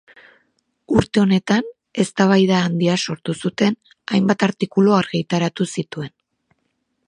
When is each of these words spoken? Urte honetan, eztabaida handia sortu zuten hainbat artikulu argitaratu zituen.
Urte 0.99 1.21
honetan, 1.23 1.67
eztabaida 2.05 2.63
handia 2.69 2.97
sortu 3.09 3.37
zuten 3.45 3.77
hainbat 4.17 4.49
artikulu 4.51 4.99
argitaratu 5.03 5.69
zituen. 5.79 6.15